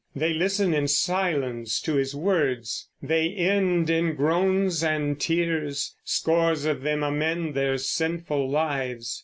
[0.15, 6.81] They listen in silence to his words; they end in groans and tears; scores of
[6.81, 9.19] them amend their sinful lives.